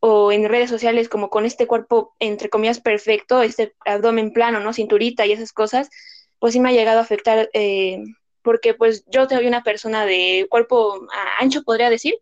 o 0.00 0.32
en 0.32 0.48
redes 0.48 0.70
sociales 0.70 1.08
como 1.08 1.28
con 1.30 1.44
este 1.44 1.66
cuerpo, 1.66 2.14
entre 2.18 2.48
comillas, 2.48 2.80
perfecto, 2.80 3.42
este 3.42 3.74
abdomen 3.84 4.32
plano, 4.32 4.60
¿no? 4.60 4.72
Cinturita 4.72 5.26
y 5.26 5.32
esas 5.32 5.52
cosas, 5.52 5.90
pues 6.38 6.54
sí 6.54 6.60
me 6.60 6.70
ha 6.70 6.72
llegado 6.72 6.98
a 6.98 7.02
afectar, 7.02 7.50
eh, 7.52 8.02
porque 8.42 8.74
pues 8.74 9.04
yo 9.06 9.28
soy 9.28 9.46
una 9.46 9.62
persona 9.62 10.06
de 10.06 10.46
cuerpo 10.48 11.06
ancho, 11.38 11.62
podría 11.62 11.90
decir. 11.90 12.14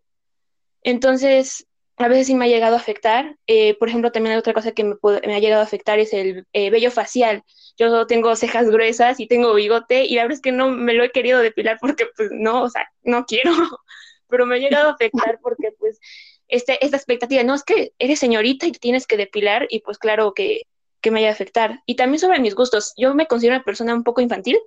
Entonces, 0.83 1.65
a 1.99 2.07
veces 2.07 2.27
sí 2.27 2.35
me 2.35 2.45
ha 2.45 2.47
llegado 2.47 2.75
a 2.75 2.79
afectar. 2.79 3.35
Eh, 3.45 3.75
por 3.77 3.89
ejemplo, 3.89 4.11
también 4.11 4.33
hay 4.33 4.39
otra 4.39 4.53
cosa 4.53 4.71
que 4.71 4.83
me, 4.85 4.95
me, 5.27 5.35
ha 5.35 5.39
llegado 5.39 5.61
a 5.61 5.65
afectar 5.65 5.99
es 5.99 6.13
el 6.13 6.47
eh, 6.53 6.69
vello 6.69 6.91
facial. 6.91 7.43
Yo 7.77 8.07
tengo 8.07 8.35
cejas 8.37 8.69
gruesas 8.69 9.19
y 9.19 9.27
tengo 9.27 9.53
bigote 9.53 10.05
y 10.05 10.15
la 10.15 10.23
verdad 10.23 10.35
es 10.35 10.41
que 10.41 10.53
no 10.53 10.69
me 10.69 10.93
lo 10.93 11.03
he 11.03 11.11
querido 11.11 11.39
depilar 11.39 11.77
porque 11.79 12.07
pues 12.15 12.29
no, 12.31 12.63
o 12.63 12.69
sea, 12.69 12.87
no 13.03 13.25
quiero, 13.25 13.51
pero 14.29 14.45
me 14.45 14.55
ha 14.55 14.59
llegado 14.59 14.89
a 14.89 14.93
afectar 14.93 15.39
porque 15.41 15.71
pues 15.77 15.99
este, 16.47 16.83
esta 16.83 16.97
expectativa, 16.97 17.43
no, 17.43 17.53
es 17.53 17.63
que 17.63 17.93
eres 17.99 18.19
señorita 18.19 18.65
y 18.65 18.71
tienes 18.71 19.05
que 19.05 19.17
depilar 19.17 19.67
y 19.69 19.81
pues 19.81 19.97
claro 19.97 20.33
que, 20.33 20.63
que 21.01 21.11
me 21.11 21.19
haya 21.19 21.29
a 21.29 21.33
afectar. 21.33 21.81
Y 21.85 21.95
también 21.95 22.19
sobre 22.19 22.39
mis 22.39 22.55
gustos, 22.55 22.93
yo 22.97 23.13
me 23.13 23.27
considero 23.27 23.57
una 23.57 23.65
persona 23.65 23.93
un 23.93 24.03
poco 24.03 24.21
infantil, 24.21 24.57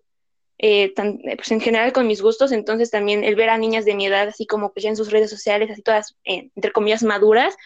eh, 0.59 0.93
tan, 0.95 1.19
eh, 1.25 1.37
pues 1.37 1.51
en 1.51 1.61
general 1.61 1.93
con 1.93 2.07
mis 2.07 2.23
gustos, 2.23 2.53
entonces 2.53 2.91
también 2.91 3.25
el 3.25 3.35
ver 3.35 3.51
a 3.51 3.59
niñas 3.59 3.85
de 3.85 3.95
mi 3.95 4.07
edad, 4.07 4.29
así 4.29 4.47
como 4.47 4.73
pues 4.73 4.85
ya 4.85 4.91
en 4.91 4.97
sus 4.97 5.11
redes 5.11 5.31
sociales, 5.31 5.71
así 5.71 5.83
todas, 5.83 6.17
eh, 6.25 6.51
entre 6.55 6.73
comillas, 6.73 7.03
maduras, 7.03 7.57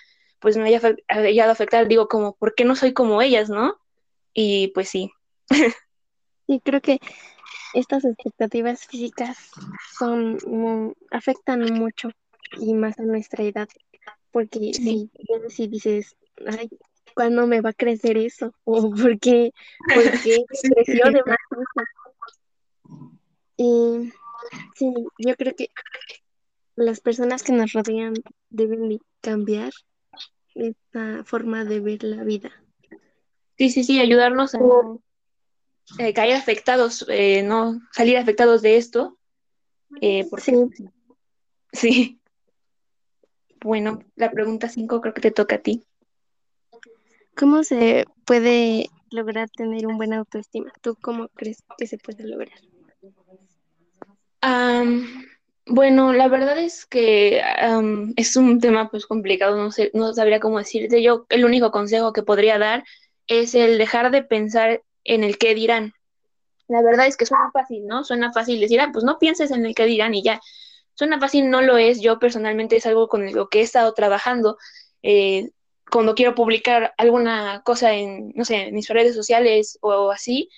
pues 0.40 0.56
me 0.56 0.68
haya, 0.68 0.94
llegado 1.22 1.50
a 1.50 1.52
afectar, 1.52 1.88
digo, 1.88 2.08
como, 2.08 2.34
¿por 2.36 2.54
qué 2.54 2.64
no 2.64 2.76
soy 2.76 2.92
como 2.92 3.20
ellas, 3.22 3.48
no? 3.48 3.76
Y 4.32 4.68
pues 4.68 4.88
sí. 4.88 5.12
Sí, 6.46 6.60
creo 6.62 6.80
que 6.80 7.00
estas 7.74 8.04
expectativas 8.04 8.86
físicas 8.86 9.50
son, 9.98 10.94
afectan 11.10 11.60
mucho 11.74 12.10
y 12.58 12.72
más 12.74 12.98
a 13.00 13.02
nuestra 13.02 13.42
edad, 13.44 13.68
porque 14.30 14.72
si, 14.72 15.10
si 15.48 15.66
dices, 15.66 16.16
ay, 16.46 16.70
¿cuándo 17.14 17.46
me 17.46 17.60
va 17.60 17.70
a 17.70 17.74
crecer 17.74 18.18
eso? 18.18 18.54
¿O 18.64 18.90
por 18.90 19.18
qué, 19.18 19.52
por 19.92 20.04
qué 20.22 20.44
creció 20.62 21.10
de 21.10 21.22
más 21.26 21.38
Y 23.56 24.12
sí, 24.74 24.92
yo 25.18 25.34
creo 25.36 25.54
que 25.56 25.70
las 26.74 27.00
personas 27.00 27.42
que 27.42 27.52
nos 27.52 27.72
rodean 27.72 28.14
deben 28.50 28.98
cambiar 29.20 29.72
esta 30.54 31.24
forma 31.24 31.64
de 31.64 31.80
ver 31.80 32.04
la 32.04 32.22
vida. 32.22 32.52
Sí, 33.58 33.70
sí, 33.70 33.84
sí, 33.84 34.00
ayudarnos 34.00 34.54
a 34.54 34.58
eh, 35.98 36.12
caer 36.12 36.36
afectados, 36.36 37.06
eh, 37.08 37.42
no 37.42 37.80
salir 37.92 38.18
afectados 38.18 38.62
de 38.62 38.76
esto. 38.76 39.18
Eh, 40.00 40.26
porque, 40.28 40.52
sí. 40.72 40.88
sí. 41.72 42.20
Bueno, 43.60 43.98
la 44.14 44.30
pregunta 44.30 44.68
5 44.68 45.00
creo 45.00 45.12
que 45.12 45.22
te 45.22 45.30
toca 45.32 45.56
a 45.56 45.58
ti. 45.58 45.82
¿Cómo 47.34 47.64
se 47.64 48.04
puede 48.24 48.86
lograr 49.10 49.50
tener 49.50 49.88
un 49.88 49.96
buen 49.96 50.12
autoestima? 50.12 50.72
¿Tú 50.82 50.96
cómo 51.00 51.28
crees 51.28 51.64
que 51.76 51.88
se 51.88 51.98
puede 51.98 52.24
lograr? 52.24 52.58
Bueno, 55.66 56.12
la 56.12 56.28
verdad 56.28 56.58
es 56.58 56.86
que 56.86 57.42
es 58.16 58.36
un 58.36 58.60
tema 58.60 58.88
pues 58.90 59.06
complicado, 59.06 59.56
no 59.56 59.72
sé, 59.72 59.90
no 59.94 60.12
sabría 60.14 60.40
cómo 60.40 60.58
decirte. 60.58 61.02
Yo 61.02 61.26
el 61.28 61.44
único 61.44 61.70
consejo 61.70 62.12
que 62.12 62.22
podría 62.22 62.58
dar 62.58 62.84
es 63.26 63.54
el 63.54 63.78
dejar 63.78 64.10
de 64.10 64.22
pensar 64.22 64.82
en 65.04 65.24
el 65.24 65.38
qué 65.38 65.54
dirán. 65.54 65.92
La 66.68 66.82
verdad 66.82 67.06
es 67.06 67.16
que 67.16 67.26
suena 67.26 67.50
fácil, 67.52 67.86
¿no? 67.86 68.04
Suena 68.04 68.32
fácil 68.32 68.60
decir, 68.60 68.80
ah, 68.80 68.90
pues 68.92 69.04
no 69.04 69.18
pienses 69.18 69.50
en 69.50 69.66
el 69.66 69.74
qué 69.74 69.86
dirán 69.86 70.14
y 70.14 70.22
ya. 70.22 70.40
Suena 70.94 71.20
fácil, 71.20 71.50
no 71.50 71.62
lo 71.62 71.76
es. 71.76 72.00
Yo 72.00 72.18
personalmente 72.18 72.76
es 72.76 72.86
algo 72.86 73.08
con 73.08 73.32
lo 73.32 73.48
que 73.48 73.60
he 73.60 73.62
estado 73.62 73.92
trabajando. 73.94 74.58
Eh, 75.02 75.50
cuando 75.90 76.14
quiero 76.14 76.34
publicar 76.34 76.94
alguna 76.98 77.62
cosa 77.64 77.92
en, 77.94 78.32
no 78.34 78.44
sé, 78.44 78.68
en 78.68 78.74
mis 78.74 78.88
redes 78.88 79.14
sociales 79.14 79.78
o 79.80 80.10
así, 80.10 80.48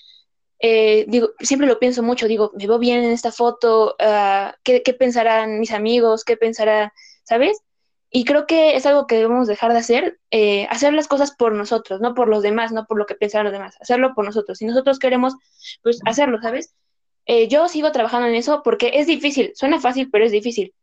eh, 0.60 1.04
digo, 1.08 1.30
siempre 1.40 1.68
lo 1.68 1.78
pienso 1.78 2.02
mucho, 2.02 2.26
digo, 2.26 2.52
me 2.56 2.66
veo 2.66 2.78
bien 2.78 3.04
en 3.04 3.12
esta 3.12 3.32
foto, 3.32 3.96
uh, 4.00 4.52
¿qué, 4.64 4.82
¿qué, 4.82 4.92
pensarán 4.92 5.60
mis 5.60 5.72
amigos? 5.72 6.24
¿Qué 6.24 6.36
pensará, 6.36 6.92
sabes? 7.22 7.62
Y 8.10 8.24
creo 8.24 8.46
que 8.46 8.74
es 8.74 8.86
algo 8.86 9.06
que 9.06 9.16
debemos 9.16 9.46
dejar 9.46 9.72
de 9.72 9.78
hacer, 9.78 10.18
eh, 10.30 10.66
hacer 10.70 10.94
las 10.94 11.08
cosas 11.08 11.32
por 11.32 11.52
nosotros, 11.52 12.00
no 12.00 12.14
por 12.14 12.28
los 12.28 12.42
demás, 12.42 12.72
no 12.72 12.86
por 12.86 12.98
lo 12.98 13.06
que 13.06 13.14
piensan 13.14 13.44
los 13.44 13.52
demás, 13.52 13.76
hacerlo 13.80 14.14
por 14.14 14.24
nosotros. 14.24 14.58
Si 14.58 14.64
nosotros 14.64 14.98
queremos, 14.98 15.34
pues 15.82 16.00
hacerlo, 16.06 16.38
¿sabes? 16.40 16.74
Eh, 17.26 17.48
yo 17.48 17.68
sigo 17.68 17.92
trabajando 17.92 18.26
en 18.26 18.34
eso 18.34 18.62
porque 18.64 18.92
es 18.94 19.06
difícil, 19.06 19.52
suena 19.54 19.78
fácil, 19.78 20.08
pero 20.10 20.24
es 20.24 20.32
difícil. 20.32 20.74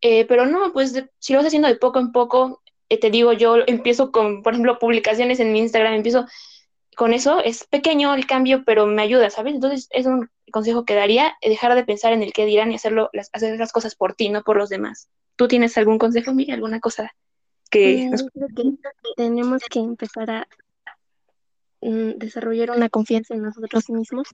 Eh, 0.00 0.24
pero 0.26 0.46
no, 0.46 0.72
pues 0.72 1.04
si 1.18 1.32
lo 1.32 1.40
vas 1.40 1.46
haciendo 1.46 1.66
de 1.66 1.74
poco 1.74 1.98
en 1.98 2.12
poco, 2.12 2.62
te 2.88 3.10
digo, 3.10 3.32
yo 3.32 3.56
empiezo 3.66 4.12
con, 4.12 4.42
por 4.44 4.52
ejemplo, 4.52 4.78
publicaciones 4.78 5.40
en 5.40 5.52
mi 5.52 5.58
Instagram, 5.58 5.94
empiezo 5.94 6.26
con 6.98 7.12
eso, 7.12 7.38
es 7.38 7.62
pequeño 7.62 8.12
el 8.12 8.26
cambio, 8.26 8.64
pero 8.64 8.84
me 8.84 9.02
ayuda, 9.02 9.30
¿sabes? 9.30 9.54
Entonces 9.54 9.86
es 9.92 10.06
un 10.06 10.28
consejo 10.50 10.84
que 10.84 10.96
daría, 10.96 11.36
dejar 11.40 11.76
de 11.76 11.84
pensar 11.84 12.12
en 12.12 12.24
el 12.24 12.32
qué 12.32 12.44
dirán 12.44 12.72
y 12.72 12.74
hacerlo, 12.74 13.08
las, 13.12 13.30
hacer 13.32 13.56
las 13.56 13.70
cosas 13.70 13.94
por 13.94 14.14
ti, 14.14 14.30
no 14.30 14.42
por 14.42 14.56
los 14.56 14.68
demás. 14.68 15.08
¿Tú 15.36 15.46
tienes 15.46 15.78
algún 15.78 15.96
consejo, 15.96 16.34
Miri, 16.34 16.50
alguna 16.50 16.80
cosa 16.80 17.14
que, 17.70 18.08
nos... 18.10 18.24
creo 18.34 18.48
que 18.48 18.64
tenemos 19.16 19.62
que 19.70 19.78
empezar 19.78 20.28
a 20.28 20.48
mm, 21.82 22.18
desarrollar 22.18 22.72
una 22.72 22.88
confianza 22.88 23.32
en 23.32 23.42
nosotros 23.42 23.88
mismos, 23.90 24.26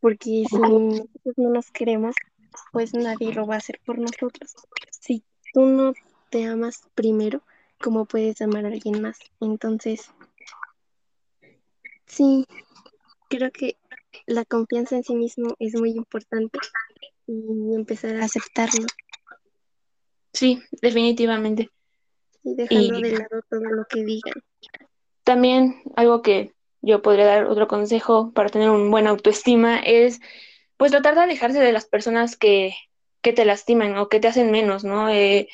porque 0.00 0.46
si 0.48 0.56
nosotros 0.56 1.34
no 1.36 1.50
nos 1.50 1.70
queremos, 1.72 2.16
pues 2.72 2.94
nadie 2.94 3.34
lo 3.34 3.46
va 3.46 3.56
a 3.56 3.58
hacer 3.58 3.80
por 3.84 3.98
nosotros. 3.98 4.54
Si 4.98 5.22
tú 5.52 5.66
no 5.66 5.92
te 6.30 6.46
amas 6.46 6.80
primero, 6.94 7.42
¿cómo 7.78 8.06
puedes 8.06 8.40
amar 8.40 8.64
a 8.64 8.68
alguien 8.68 9.02
más? 9.02 9.18
Entonces, 9.40 10.10
Sí, 12.08 12.44
creo 13.28 13.50
que 13.52 13.76
la 14.26 14.44
confianza 14.44 14.96
en 14.96 15.04
sí 15.04 15.14
mismo 15.14 15.54
es 15.58 15.74
muy 15.74 15.90
importante 15.90 16.58
y 17.26 17.74
empezar 17.74 18.16
a 18.16 18.24
aceptarlo. 18.24 18.86
Sí, 20.32 20.62
definitivamente. 20.82 21.70
Y 22.42 22.54
dejando 22.54 23.00
de 23.00 23.12
lado 23.12 23.42
todo 23.48 23.60
lo 23.60 23.84
que 23.84 24.04
digan. 24.04 24.34
También 25.24 25.82
algo 25.96 26.22
que 26.22 26.52
yo 26.80 27.02
podría 27.02 27.26
dar 27.26 27.46
otro 27.46 27.68
consejo 27.68 28.32
para 28.32 28.48
tener 28.48 28.70
un 28.70 28.90
buen 28.90 29.06
autoestima 29.06 29.80
es 29.80 30.20
pues 30.76 30.92
tratar 30.92 31.16
de 31.16 31.22
alejarse 31.22 31.58
de 31.58 31.72
las 31.72 31.86
personas 31.86 32.36
que, 32.36 32.74
que 33.20 33.32
te 33.32 33.44
lastiman 33.44 33.96
o 33.98 34.08
que 34.08 34.20
te 34.20 34.28
hacen 34.28 34.50
menos, 34.50 34.84
¿no? 34.84 35.10
Eh, 35.10 35.48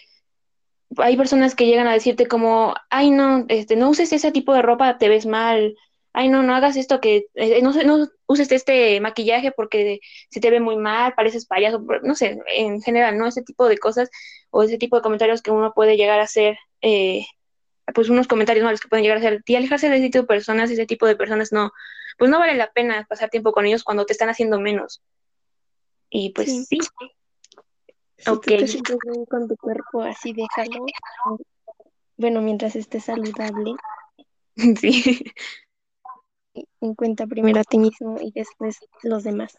hay 0.99 1.17
personas 1.17 1.55
que 1.55 1.67
llegan 1.67 1.87
a 1.87 1.93
decirte 1.93 2.27
como, 2.27 2.75
ay 2.91 3.11
no, 3.11 3.47
este, 3.49 3.75
no 3.75 3.89
uses 3.89 4.13
ese 4.13 4.33
tipo 4.33 4.53
de 4.53 4.63
ropa, 4.63 4.99
te 4.99 5.09
ves 5.09 5.27
mal, 5.27 5.75
ay, 6.15 6.29
no, 6.29 6.43
no 6.45 6.55
hagas 6.55 6.77
esto 6.77 7.01
que, 7.01 7.27
eh, 7.35 7.61
no, 7.61 7.73
no 7.73 8.09
uses 8.27 8.51
este 8.53 9.01
maquillaje 9.01 9.51
porque 9.51 9.99
se 10.31 10.41
te 10.41 10.49
ve 10.49 10.61
muy 10.61 10.77
mal, 10.77 11.13
pareces 11.15 11.45
payaso, 11.45 11.85
no 12.05 12.15
sé, 12.15 12.39
en 12.57 12.81
general, 12.81 13.19
¿no? 13.19 13.27
Ese 13.27 13.43
tipo 13.43 13.69
de 13.69 13.79
cosas 13.79 14.11
o 14.51 14.63
ese 14.63 14.79
tipo 14.79 14.95
de 14.97 15.03
comentarios 15.03 15.43
que 15.43 15.51
uno 15.51 15.73
puede 15.75 15.97
llegar 15.97 16.21
a 16.21 16.25
hacer, 16.25 16.57
eh, 16.83 17.27
pues 17.93 18.09
unos 18.11 18.29
comentarios 18.29 18.65
malos 18.65 18.81
que 18.81 18.87
pueden 18.87 19.03
llegar 19.03 19.19
a 19.19 19.21
hacer, 19.21 19.43
y 19.45 19.57
alejarse 19.57 19.91
de 19.91 19.97
ese 19.97 20.07
tipo 20.07 20.21
de 20.21 20.29
personas, 20.29 20.71
ese 20.71 20.87
tipo 20.87 21.05
de 21.07 21.17
personas 21.17 21.53
no, 21.53 21.73
pues 22.17 22.31
no 22.31 22.39
vale 22.39 22.55
la 22.55 22.71
pena 22.71 23.05
pasar 23.09 23.29
tiempo 23.29 23.51
con 23.51 23.67
ellos 23.67 23.83
cuando 23.83 24.07
te 24.07 24.13
están 24.13 24.29
haciendo 24.29 24.61
menos. 24.61 25.03
Y 26.11 26.31
pues 26.31 26.69
sí. 26.69 26.79
sí. 28.19 28.31
ok. 28.31 28.47
te 28.47 28.69
sientes 28.69 28.97
bien 29.05 29.25
con 29.25 29.49
tu 29.49 29.57
cuerpo, 29.57 30.03
así 30.03 30.33
déjalo. 30.33 30.87
Bueno, 32.17 32.41
mientras 32.41 32.77
esté 32.77 33.01
saludable. 33.01 33.75
Sí 34.81 35.25
en 36.81 36.95
cuenta 36.95 37.27
primero 37.27 37.61
a 37.61 37.65
ti 37.65 37.79
mismo 37.79 38.19
y 38.21 38.31
después 38.33 38.79
los 39.03 39.25
demás. 39.25 39.57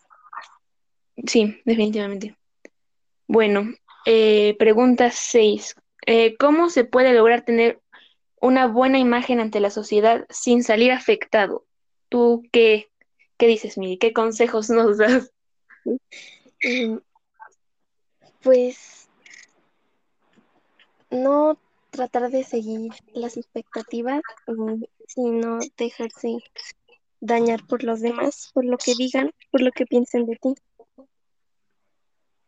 Sí, 1.25 1.61
definitivamente. 1.65 2.35
Bueno, 3.27 3.73
eh, 4.05 4.55
pregunta 4.59 5.11
6. 5.11 5.75
Eh, 6.05 6.35
¿Cómo 6.37 6.69
se 6.69 6.85
puede 6.85 7.13
lograr 7.13 7.43
tener 7.43 7.81
una 8.39 8.67
buena 8.67 8.99
imagen 8.99 9.39
ante 9.39 9.59
la 9.59 9.69
sociedad 9.69 10.25
sin 10.29 10.63
salir 10.63 10.91
afectado? 10.91 11.65
¿Tú 12.09 12.43
qué, 12.51 12.89
qué 13.37 13.47
dices, 13.47 13.77
Miri? 13.77 13.97
¿Qué 13.97 14.13
consejos 14.13 14.69
nos 14.69 14.97
das? 14.97 15.31
Em, 16.59 16.99
pues 18.41 19.09
no 21.09 21.57
tratar 21.89 22.29
de 22.29 22.43
seguir 22.43 22.91
las 23.13 23.37
expectativas, 23.37 24.21
mm, 24.47 24.83
sino 25.07 25.59
dejarse 25.77 26.37
dañar 27.19 27.65
por 27.65 27.83
los 27.83 28.01
demás, 28.01 28.51
por 28.53 28.65
lo 28.65 28.77
que 28.77 28.93
digan, 28.97 29.31
por 29.51 29.61
lo 29.61 29.71
que 29.71 29.85
piensen 29.85 30.25
de 30.25 30.35
ti. 30.35 30.53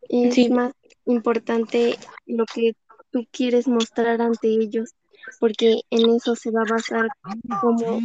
Es 0.09 0.49
más 0.49 0.73
importante 1.05 1.97
lo 2.25 2.45
que 2.45 2.73
tú 3.11 3.25
quieres 3.31 3.67
mostrar 3.67 4.21
ante 4.21 4.47
ellos, 4.47 4.93
porque 5.39 5.81
en 5.89 6.09
eso 6.15 6.35
se 6.35 6.51
va 6.51 6.61
a 6.61 6.71
basar 6.71 7.07
cómo 7.61 7.99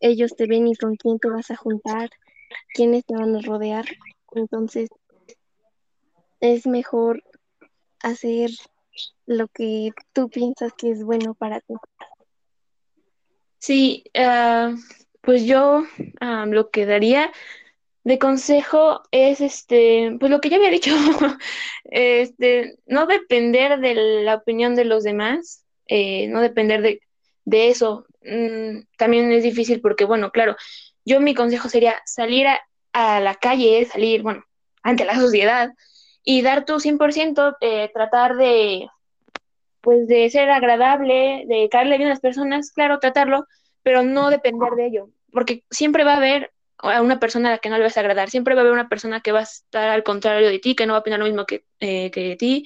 ellos 0.00 0.34
te 0.36 0.46
ven 0.46 0.68
y 0.68 0.76
con 0.76 0.96
quién 0.96 1.18
te 1.18 1.28
vas 1.28 1.50
a 1.50 1.56
juntar, 1.56 2.10
quiénes 2.74 3.04
te 3.04 3.14
van 3.14 3.34
a 3.36 3.40
rodear. 3.40 3.86
Entonces, 4.32 4.90
es 6.40 6.66
mejor 6.66 7.22
hacer 8.00 8.50
lo 9.26 9.48
que 9.48 9.90
tú 10.12 10.28
piensas 10.28 10.72
que 10.74 10.90
es 10.90 11.02
bueno 11.02 11.34
para 11.34 11.60
ti. 11.60 11.74
Sí, 13.58 14.04
uh, 14.14 14.76
pues 15.28 15.44
yo 15.44 15.84
lo 16.46 16.70
que 16.70 16.86
daría, 16.86 17.30
de 18.02 18.18
consejo 18.18 19.02
es 19.10 19.42
este, 19.42 20.16
pues 20.18 20.30
lo 20.30 20.40
que 20.40 20.48
ya 20.48 20.56
había 20.56 20.70
dicho, 20.70 20.90
este, 21.84 22.78
no 22.86 23.04
depender 23.04 23.78
de 23.78 24.22
la 24.24 24.36
opinión 24.36 24.74
de 24.74 24.86
los 24.86 25.04
demás, 25.04 25.66
eh, 25.86 26.28
no 26.28 26.40
depender 26.40 26.80
de, 26.80 27.02
de 27.44 27.68
eso. 27.68 28.06
Mm, 28.22 28.84
también 28.96 29.30
es 29.30 29.42
difícil 29.42 29.82
porque, 29.82 30.06
bueno, 30.06 30.30
claro, 30.30 30.56
yo 31.04 31.20
mi 31.20 31.34
consejo 31.34 31.68
sería 31.68 31.96
salir 32.06 32.46
a, 32.46 32.62
a 32.94 33.20
la 33.20 33.34
calle, 33.34 33.84
salir, 33.84 34.22
bueno, 34.22 34.44
ante 34.82 35.04
la 35.04 35.14
sociedad 35.14 35.74
y 36.24 36.40
dar 36.40 36.64
tu 36.64 36.80
100%, 36.80 37.58
eh, 37.60 37.90
tratar 37.92 38.36
de, 38.36 38.88
pues, 39.82 40.08
de 40.08 40.30
ser 40.30 40.48
agradable, 40.48 41.44
de 41.48 41.68
caerle 41.70 41.98
bien 41.98 42.08
a 42.08 42.12
las 42.12 42.20
personas, 42.20 42.72
claro, 42.72 42.98
tratarlo, 42.98 43.46
pero 43.82 44.02
no 44.02 44.30
depender 44.30 44.70
de 44.72 44.86
ello, 44.86 45.10
porque 45.32 45.64
siempre 45.70 46.04
va 46.04 46.14
a 46.14 46.16
haber 46.16 46.52
a 46.78 47.02
una 47.02 47.18
persona 47.18 47.48
a 47.48 47.52
la 47.52 47.58
que 47.58 47.70
no 47.70 47.76
le 47.76 47.84
vas 47.84 47.96
a 47.96 48.00
agradar, 48.00 48.30
siempre 48.30 48.54
va 48.54 48.60
a 48.60 48.62
haber 48.62 48.72
una 48.72 48.88
persona 48.88 49.20
que 49.20 49.32
va 49.32 49.40
a 49.40 49.42
estar 49.42 49.88
al 49.88 50.04
contrario 50.04 50.48
de 50.48 50.58
ti, 50.58 50.76
que 50.76 50.86
no 50.86 50.92
va 50.92 50.98
a 50.98 51.00
opinar 51.00 51.18
lo 51.18 51.26
mismo 51.26 51.44
que, 51.44 51.64
eh, 51.80 52.10
que 52.10 52.36
ti, 52.36 52.64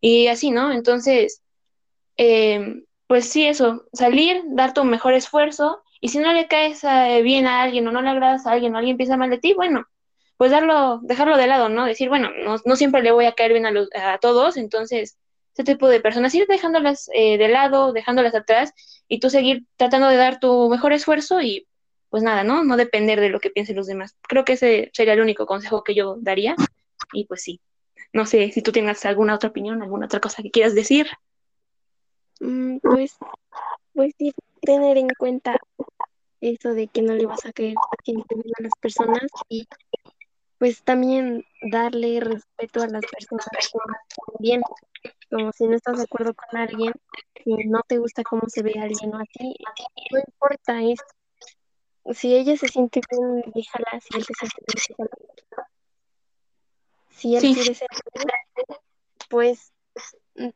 y 0.00 0.28
así, 0.28 0.50
¿no? 0.50 0.72
Entonces, 0.72 1.42
eh, 2.16 2.82
pues 3.06 3.28
sí, 3.28 3.46
eso, 3.46 3.84
salir, 3.92 4.42
dar 4.46 4.72
tu 4.72 4.84
mejor 4.84 5.14
esfuerzo, 5.14 5.82
y 6.00 6.08
si 6.08 6.18
no 6.18 6.32
le 6.32 6.48
caes 6.48 6.84
a, 6.84 7.18
bien 7.18 7.46
a 7.46 7.62
alguien 7.62 7.86
o 7.86 7.92
no 7.92 8.00
le 8.02 8.08
agradas 8.08 8.46
a 8.46 8.52
alguien 8.52 8.74
o 8.74 8.78
alguien 8.78 8.96
piensa 8.96 9.16
mal 9.16 9.30
de 9.30 9.38
ti, 9.38 9.52
bueno, 9.54 9.84
pues 10.38 10.50
darlo, 10.50 11.00
dejarlo 11.02 11.36
de 11.36 11.46
lado, 11.46 11.68
¿no? 11.68 11.84
Decir, 11.84 12.08
bueno, 12.08 12.30
no, 12.44 12.56
no 12.64 12.76
siempre 12.76 13.02
le 13.02 13.12
voy 13.12 13.26
a 13.26 13.32
caer 13.32 13.52
bien 13.52 13.66
a, 13.66 13.70
los, 13.70 13.88
a 13.94 14.18
todos, 14.18 14.56
entonces 14.56 15.18
ese 15.54 15.64
tipo 15.64 15.88
de 15.88 16.00
personas, 16.00 16.34
ir 16.34 16.46
dejándolas 16.46 17.10
eh, 17.14 17.36
de 17.36 17.48
lado, 17.48 17.92
dejándolas 17.92 18.34
atrás 18.34 18.72
y 19.08 19.20
tú 19.20 19.30
seguir 19.30 19.64
tratando 19.76 20.08
de 20.08 20.16
dar 20.16 20.40
tu 20.40 20.70
mejor 20.70 20.92
esfuerzo 20.92 21.42
y 21.42 21.66
pues 22.10 22.22
nada, 22.22 22.44
¿no? 22.44 22.64
No 22.64 22.76
depender 22.76 23.20
de 23.20 23.30
lo 23.30 23.40
que 23.40 23.50
piensen 23.50 23.76
los 23.76 23.86
demás. 23.86 24.16
Creo 24.22 24.44
que 24.44 24.54
ese 24.54 24.90
sería 24.92 25.14
el 25.14 25.20
único 25.20 25.46
consejo 25.46 25.84
que 25.84 25.94
yo 25.94 26.16
daría 26.20 26.56
y 27.12 27.24
pues 27.24 27.42
sí. 27.42 27.60
No 28.12 28.26
sé 28.26 28.50
si 28.50 28.62
tú 28.62 28.72
tienes 28.72 29.04
alguna 29.06 29.36
otra 29.36 29.50
opinión, 29.50 29.82
alguna 29.82 30.06
otra 30.06 30.20
cosa 30.20 30.42
que 30.42 30.50
quieras 30.50 30.74
decir. 30.74 31.06
Mm, 32.40 32.78
pues, 32.78 33.16
pues 33.94 34.12
sí, 34.18 34.34
tener 34.60 34.98
en 34.98 35.08
cuenta 35.16 35.56
eso 36.40 36.74
de 36.74 36.88
que 36.88 37.02
no 37.02 37.14
le 37.14 37.26
vas 37.26 37.46
a 37.46 37.52
caer 37.52 37.74
a 37.76 38.62
las 38.62 38.72
personas 38.80 39.26
y 39.48 39.68
pues 40.58 40.82
también 40.82 41.44
darle 41.70 42.20
respeto 42.20 42.82
a 42.82 42.88
las 42.88 43.02
personas 43.02 43.46
bien, 44.40 44.60
como 45.30 45.52
si 45.52 45.66
no 45.66 45.76
estás 45.76 45.96
de 45.98 46.04
acuerdo 46.04 46.34
con 46.34 46.60
alguien, 46.60 46.92
no 47.46 47.80
te 47.86 47.98
gusta 47.98 48.22
cómo 48.24 48.42
se 48.48 48.62
ve 48.62 48.74
alguien 48.78 49.14
o 49.14 49.18
así, 49.18 49.54
no 50.12 50.18
importa, 50.18 50.82
es 50.82 50.98
si 52.12 52.34
ella 52.34 52.56
se 52.56 52.68
siente 52.68 53.00
bien, 53.10 53.52
déjala, 53.54 54.00
si 54.00 54.16
él 54.16 54.24
se 54.24 54.34
siente 54.34 54.62
bien, 54.66 55.08
déjala. 55.48 55.68
Si 57.10 57.36
él 57.36 57.42
Sí. 57.42 57.54
quiere 57.54 57.74
ser 57.74 57.88
pues 59.28 59.72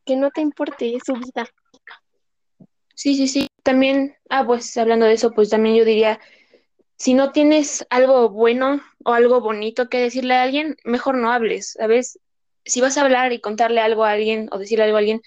que 0.04 0.16
no 0.16 0.30
te 0.30 0.40
importe, 0.40 0.96
es 0.96 1.02
su 1.04 1.14
vida. 1.14 1.46
Sí, 2.94 3.14
sí, 3.16 3.28
sí. 3.28 3.48
También, 3.62 4.16
ah, 4.30 4.44
pues 4.46 4.76
hablando 4.76 5.06
de 5.06 5.14
eso, 5.14 5.30
pues 5.32 5.50
también 5.50 5.76
yo 5.76 5.84
diría, 5.84 6.20
si 6.96 7.14
no 7.14 7.32
tienes 7.32 7.86
algo 7.90 8.28
bueno 8.30 8.80
o 9.04 9.12
algo 9.12 9.40
bonito 9.40 9.88
que 9.88 10.00
decirle 10.00 10.34
a 10.34 10.42
alguien, 10.42 10.76
mejor 10.84 11.16
no 11.16 11.30
hables, 11.30 11.72
¿sabes? 11.72 12.18
Si 12.64 12.80
vas 12.80 12.96
a 12.96 13.02
hablar 13.02 13.32
y 13.32 13.40
contarle 13.40 13.80
algo 13.80 14.04
a 14.04 14.12
alguien 14.12 14.48
o 14.52 14.58
decirle 14.58 14.84
algo 14.84 14.96
a 14.96 15.00
alguien, 15.00 15.20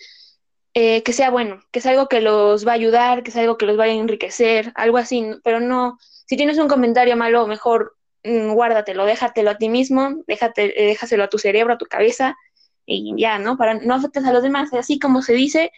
eh, 0.79 1.01
que 1.01 1.12
sea 1.12 1.31
bueno, 1.31 1.63
que 1.72 1.81
sea 1.81 1.93
algo 1.93 2.07
que 2.07 2.22
los 2.22 2.67
va 2.67 2.74
a 2.74 2.75
ayudar, 2.75 3.24
que 3.24 3.31
sea 3.31 3.41
algo 3.41 3.57
que 3.57 3.65
los 3.65 3.77
vaya 3.77 3.93
a 3.93 3.96
enriquecer, 3.96 4.72
algo 4.75 5.00
así, 5.00 5.25
pero 5.43 5.60
no, 5.60 5.98
si 6.00 6.38
tienes 6.38 6.60
un 6.60 6.67
comentario 6.67 7.17
malo, 7.17 7.48
mejor 7.48 7.96
mm, 8.24 8.53
guárdatelo, 8.53 9.03
déjatelo 9.05 9.50
a 9.50 9.57
ti 9.57 9.69
mismo, 9.69 10.22
déjate, 10.27 10.79
eh, 10.79 10.86
déjaselo 10.89 11.24
a 11.24 11.29
tu 11.29 11.39
cerebro, 11.39 11.74
a 11.74 11.77
tu 11.79 11.88
cabeza 11.88 12.38
y 12.86 13.12
ya, 13.19 13.39
¿no? 13.39 13.57
Para 13.57 13.74
no 13.74 13.96
afectes 13.96 14.24
a 14.24 14.31
los 14.31 14.43
demás, 14.43 14.72
así 14.72 15.00
como 15.00 15.24
se 15.24 15.34
dice, 15.34 15.72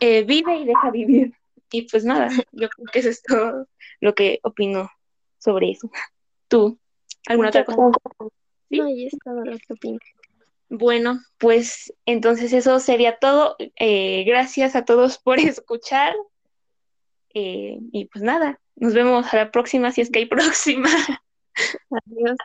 eh, 0.00 0.24
vive 0.24 0.56
y 0.56 0.64
deja 0.64 0.90
vivir. 0.90 1.34
Y 1.70 1.82
pues 1.90 2.06
nada, 2.06 2.30
yo 2.52 2.70
creo 2.70 2.86
que 2.90 2.98
eso 3.00 3.10
es 3.10 3.22
todo 3.22 3.68
lo 4.00 4.14
que 4.14 4.40
opino 4.44 4.90
sobre 5.38 5.72
eso. 5.72 5.90
¿Tú? 6.48 6.78
¿Alguna 7.26 7.48
otra 7.48 7.66
cosa? 7.66 7.98
¿Sí? 8.70 8.80
Es 9.04 9.12
todo 9.22 9.44
lo 9.44 9.58
que 9.58 9.72
opino. 9.74 9.98
Bueno, 10.74 11.20
pues 11.36 11.92
entonces 12.06 12.54
eso 12.54 12.80
sería 12.80 13.18
todo. 13.18 13.56
Eh, 13.76 14.24
gracias 14.24 14.74
a 14.74 14.86
todos 14.86 15.18
por 15.18 15.38
escuchar. 15.38 16.14
Eh, 17.34 17.78
y 17.92 18.06
pues 18.06 18.24
nada, 18.24 18.58
nos 18.76 18.94
vemos 18.94 19.32
a 19.32 19.36
la 19.36 19.50
próxima 19.50 19.92
si 19.92 20.00
es 20.00 20.10
que 20.10 20.20
hay 20.20 20.26
próxima. 20.26 20.88
Adiós. 21.90 22.38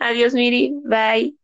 Adiós, 0.00 0.32
Miri. 0.32 0.72
Bye. 0.84 1.36